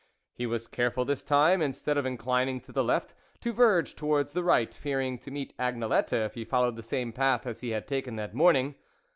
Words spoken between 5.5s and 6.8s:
Agnelette if he followed